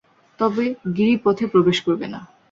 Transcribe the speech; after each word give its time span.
তবে 0.39 0.63
গিরিপথে 0.97 1.45
প্রবেশ 1.47 1.77
করবে 1.85 2.07
না। 2.13 2.19